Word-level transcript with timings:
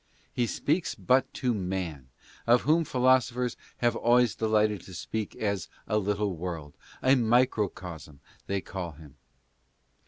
He 0.33 0.47
speaks 0.47 0.95
but 0.95 1.31
to 1.35 1.53
man, 1.53 2.07
of 2.47 2.61
whom 2.61 2.85
philosophers 2.85 3.55
have 3.77 3.95
always 3.95 4.33
delighted 4.33 4.81
to 4.81 4.95
speak 4.95 5.35
as 5.35 5.67
a 5.87 5.99
little 5.99 6.35
world— 6.35 6.73
a 7.03 7.13
"Microcosm," 7.15 8.19
they 8.47 8.61
call 8.61 8.93
him. 8.93 9.17